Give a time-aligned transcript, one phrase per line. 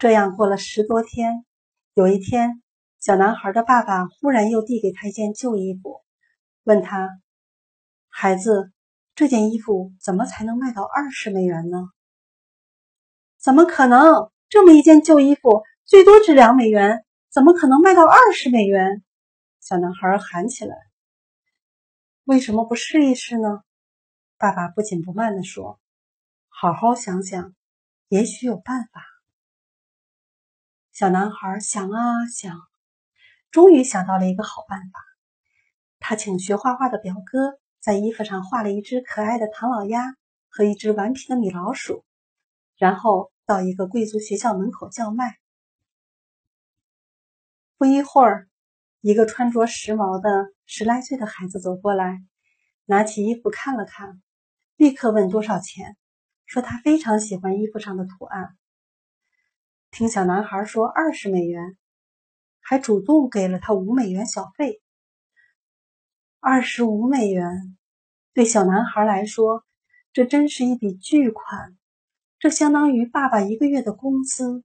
[0.00, 1.44] 这样过了十多天，
[1.92, 2.62] 有一天，
[3.00, 6.00] 小男孩的爸爸忽然又递给他一件旧衣服，
[6.62, 7.20] 问他
[8.08, 8.72] ：“孩子，
[9.14, 11.84] 这件衣服怎么才能卖到二十美元呢
[13.36, 14.30] ？”“怎么可能？
[14.48, 19.04] 这么一件旧衣服最多值两美元，怎么可能卖到二十美元？”
[19.60, 20.74] 小男孩喊起来。
[22.24, 23.60] “为什么不试一试呢？”
[24.40, 25.78] 爸爸不紧不慢地说
[26.48, 27.54] ：“好好想想，
[28.08, 29.02] 也许有办法。”
[31.00, 32.60] 小男孩想啊想，
[33.50, 35.00] 终于想到了一个好办法。
[35.98, 40.14] 他请学画画的表哥在衣服上画了一只可爱的唐老鸭
[40.50, 42.04] 和一只顽皮的米老鼠，
[42.76, 45.38] 然后到一个贵族学校门口叫卖。
[47.78, 48.50] 不一会儿，
[49.00, 52.18] 一个穿着时髦的十来岁的孩子走过来，
[52.84, 54.20] 拿起衣服看了看，
[54.76, 55.96] 立刻问多少钱，
[56.44, 58.58] 说他非常喜欢衣服上的图案。
[59.90, 61.76] 听小男孩说二十美元，
[62.60, 64.80] 还主动给了他五美元小费。
[66.38, 67.76] 二十五美元，
[68.32, 69.64] 对小男孩来说，
[70.12, 71.76] 这真是一笔巨款，
[72.38, 74.64] 这相当于爸爸一个月的工资。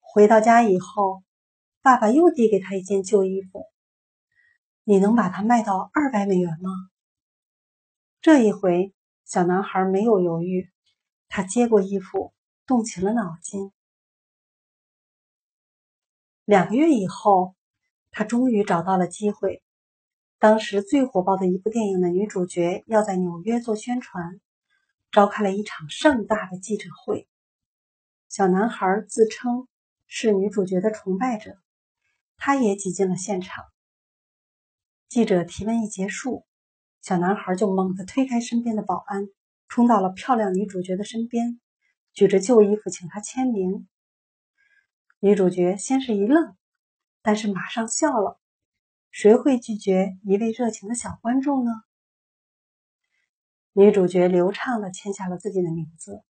[0.00, 1.22] 回到家以后，
[1.82, 3.66] 爸爸又递给他一件旧衣服
[4.82, 6.70] ：“你能把它卖到二百美元吗？”
[8.22, 8.94] 这一回，
[9.24, 10.72] 小男孩没有犹豫，
[11.28, 12.33] 他接过衣服。
[12.66, 13.72] 动起了脑筋。
[16.44, 17.54] 两个月以后，
[18.10, 19.62] 他终于找到了机会。
[20.38, 24.40] 当时最火爆的一部电影的女主角要在纽约做宣传，
[25.10, 27.26] 召开了一场盛大的记者会。
[28.28, 29.68] 小男孩自称
[30.06, 31.56] 是女主角的崇拜者，
[32.36, 33.64] 他也挤进了现场。
[35.08, 36.44] 记者提问一结束，
[37.00, 39.28] 小男孩就猛地推开身边的保安，
[39.68, 41.60] 冲到了漂亮女主角的身边。
[42.14, 43.88] 举着旧衣服请他签名，
[45.18, 46.56] 女主角先是一愣，
[47.22, 48.40] 但是马上笑了。
[49.10, 51.72] 谁会拒绝一位热情的小观众呢？
[53.72, 56.22] 女主角流畅的签下了自己的名字。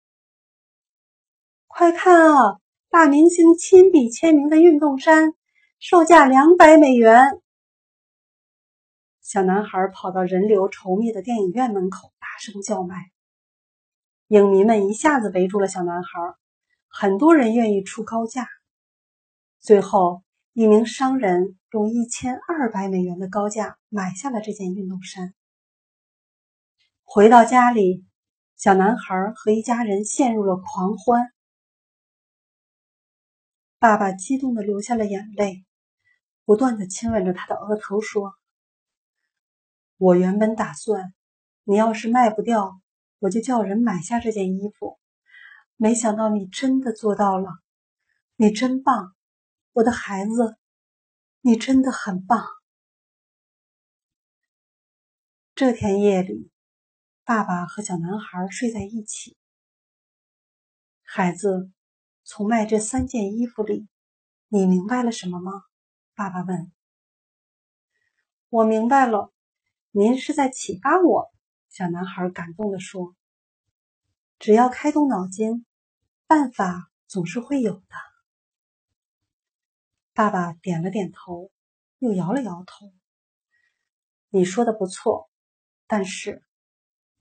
[1.67, 5.35] 快看啊，大明星亲笔签名的运动衫，
[5.79, 7.21] 售价两百美元。
[9.21, 13.14] 小男孩跑到人流稠密的电影院门口，大声叫卖。
[14.35, 16.35] 影迷们一下子围住了小男孩，
[16.89, 18.49] 很多人愿意出高价。
[19.61, 20.25] 最后，
[20.55, 25.35] 一名商人用一千二百美元的高价买下了这件运动衫。
[27.05, 28.05] 回到家里，
[28.57, 31.31] 小男孩和一家人陷入了狂欢。
[33.79, 35.65] 爸爸激动的流下了眼泪，
[36.45, 38.35] 不断的亲吻着他的额头，说
[39.97, 41.15] ：“我原本打算，
[41.63, 42.81] 你要是卖不掉。”
[43.25, 44.99] 我就叫人买下这件衣服，
[45.77, 47.49] 没想到你真的做到了，
[48.37, 49.17] 你真棒，
[49.73, 50.59] 我的孩子，
[51.41, 52.45] 你真的很棒。
[55.55, 56.51] 这天夜里，
[57.25, 59.39] 爸爸和小男孩睡在一起。
[61.03, 61.73] 孩子，
[62.25, 63.89] 从卖这三件衣服里，
[64.49, 65.51] 你明白了什么吗？
[66.15, 66.71] 爸爸问。
[68.51, 69.33] 我明白了，
[69.93, 71.34] 您是在启发我。
[71.77, 73.17] 小男孩感动地说
[74.39, 75.67] ：“只要开动脑筋，
[76.29, 77.97] 办法总是会有的。”
[80.15, 81.51] 爸爸点了点头，
[81.99, 82.93] 又摇了摇头。
[84.31, 85.29] “你说的不错，
[85.89, 86.45] 但是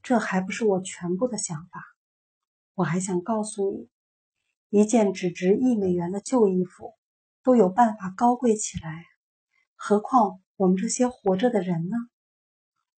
[0.04, 1.84] 这还不是我全部的想法。
[2.76, 3.90] 我还想告诉
[4.70, 6.94] 你，一件只值一美元的旧衣服
[7.42, 9.04] 都有办法高贵起来，
[9.74, 11.98] 何况我们这些活着的人呢？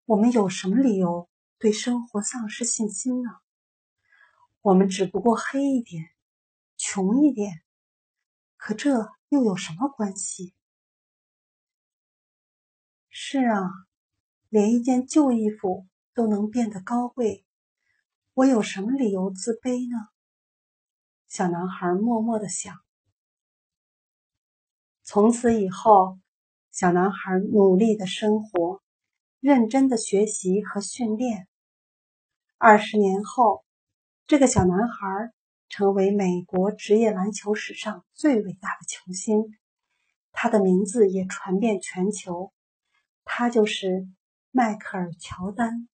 [0.03, 3.29] 我们有什么理由？”对生活丧失信心呢？
[4.61, 6.03] 我们只不过黑一点，
[6.75, 7.63] 穷一点，
[8.57, 10.53] 可这又有什么关系？
[13.09, 13.69] 是啊，
[14.49, 17.45] 连一件旧衣服都能变得高贵，
[18.33, 20.09] 我有什么理由自卑呢？
[21.27, 22.75] 小男孩默默的想。
[25.03, 26.19] 从此以后，
[26.71, 28.64] 小男孩努力的生活。
[29.45, 31.47] 认真的学习和训练。
[32.57, 33.63] 二十年后，
[34.25, 35.31] 这个小男孩
[35.69, 39.55] 成为美国职业篮球史上最伟大的球星，
[40.31, 42.51] 他的名字也传遍全球。
[43.23, 44.07] 他就是
[44.49, 45.87] 迈克尔·乔丹。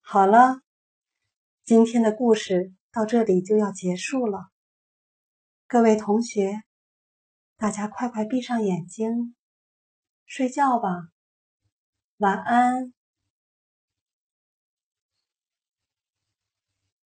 [0.00, 0.60] 好了，
[1.62, 4.50] 今天的故事到这里就要结束了。
[5.68, 6.64] 各位同学，
[7.56, 9.36] 大家快快闭上眼睛。
[10.30, 11.10] 睡觉吧，
[12.20, 12.92] 晚安。